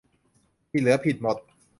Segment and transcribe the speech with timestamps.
[0.69, 1.37] ที่เหลือผิดหมด